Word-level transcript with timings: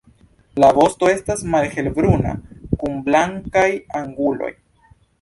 La 0.63 0.69
vosto 0.77 1.09
estas 1.17 1.43
malhelbruna 1.57 2.33
kun 2.83 2.99
blankaj 3.11 3.71
anguloj. 4.05 4.55